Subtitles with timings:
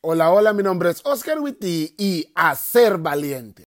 [0.00, 3.64] Hola, hola, mi nombre es Oscar Witty y a ser valiente.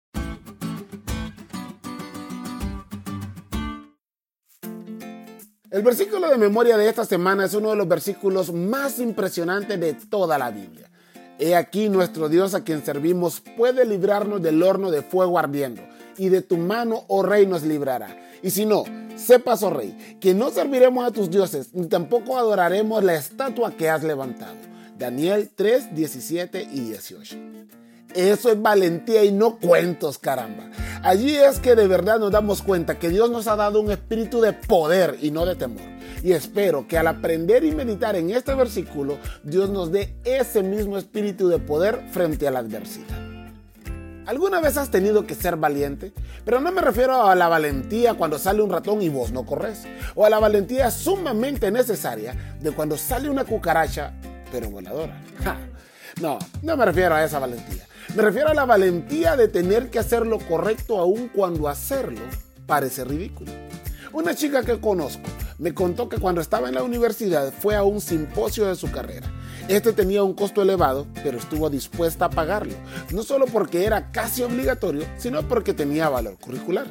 [5.69, 9.93] El versículo de memoria de esta semana es uno de los versículos más impresionantes de
[9.93, 10.89] toda la Biblia.
[11.37, 15.81] He aquí nuestro Dios a quien servimos puede librarnos del horno de fuego ardiendo,
[16.15, 18.39] y de tu mano, oh rey, nos librará.
[18.41, 18.85] Y si no,
[19.17, 23.89] sepas, oh rey, que no serviremos a tus dioses, ni tampoco adoraremos la estatua que
[23.89, 24.70] has levantado
[25.01, 27.35] Daniel 3, 17 y 18.
[28.13, 30.69] Eso es valentía y no cuentos, caramba.
[31.01, 34.41] Allí es que de verdad nos damos cuenta que Dios nos ha dado un espíritu
[34.41, 35.81] de poder y no de temor.
[36.21, 40.99] Y espero que al aprender y meditar en este versículo, Dios nos dé ese mismo
[40.99, 43.31] espíritu de poder frente a la adversidad.
[44.27, 46.13] ¿Alguna vez has tenido que ser valiente?
[46.45, 49.83] Pero no me refiero a la valentía cuando sale un ratón y vos no corres.
[50.13, 54.13] O a la valentía sumamente necesaria de cuando sale una cucaracha
[54.51, 55.21] pero voladora.
[56.21, 57.87] No, no me refiero a esa valentía.
[58.15, 62.21] Me refiero a la valentía de tener que hacer lo correcto aun cuando hacerlo
[62.65, 63.51] parece ridículo.
[64.11, 68.01] Una chica que conozco me contó que cuando estaba en la universidad fue a un
[68.01, 69.31] simposio de su carrera.
[69.67, 72.73] Este tenía un costo elevado, pero estuvo dispuesta a pagarlo,
[73.11, 76.87] no solo porque era casi obligatorio, sino porque tenía valor curricular.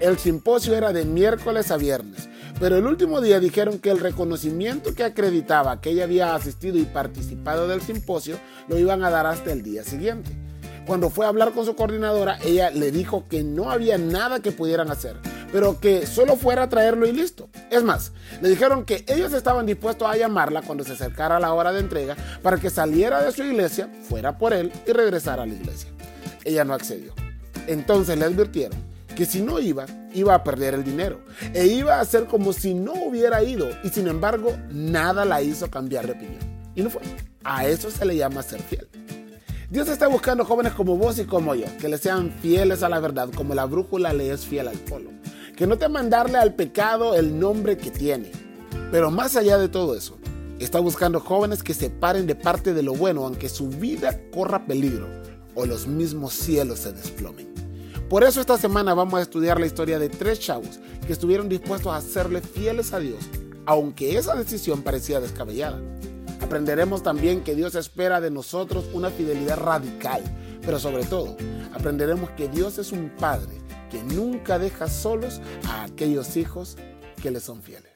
[0.00, 4.94] El simposio era de miércoles a viernes pero el último día dijeron que el reconocimiento
[4.94, 9.52] que acreditaba que ella había asistido y participado del simposio lo iban a dar hasta
[9.52, 10.30] el día siguiente.
[10.86, 14.52] Cuando fue a hablar con su coordinadora, ella le dijo que no había nada que
[14.52, 15.16] pudieran hacer,
[15.50, 17.48] pero que solo fuera a traerlo y listo.
[17.70, 21.72] Es más, le dijeron que ellos estaban dispuestos a llamarla cuando se acercara la hora
[21.72, 25.54] de entrega para que saliera de su iglesia, fuera por él y regresara a la
[25.54, 25.90] iglesia.
[26.44, 27.12] Ella no accedió.
[27.66, 28.78] Entonces le advirtieron
[29.16, 31.20] que si no iba, iba a perder el dinero
[31.52, 35.70] e iba a hacer como si no hubiera ido y sin embargo nada la hizo
[35.70, 36.56] cambiar de opinión.
[36.74, 37.02] Y no fue.
[37.44, 38.88] A eso se le llama ser fiel.
[39.70, 43.00] Dios está buscando jóvenes como vos y como yo, que le sean fieles a la
[43.00, 45.10] verdad, como la brújula le es fiel al polo.
[45.56, 48.30] Que no te mandarle al pecado el nombre que tiene.
[48.92, 50.18] Pero más allá de todo eso,
[50.60, 54.66] está buscando jóvenes que se paren de parte de lo bueno, aunque su vida corra
[54.66, 55.08] peligro
[55.54, 57.65] o los mismos cielos se desplomen.
[58.08, 61.92] Por eso esta semana vamos a estudiar la historia de tres chavos que estuvieron dispuestos
[61.92, 63.18] a serle fieles a Dios,
[63.66, 65.80] aunque esa decisión parecía descabellada.
[66.40, 70.22] Aprenderemos también que Dios espera de nosotros una fidelidad radical,
[70.62, 71.36] pero sobre todo
[71.74, 76.76] aprenderemos que Dios es un Padre que nunca deja solos a aquellos hijos
[77.20, 77.95] que le son fieles.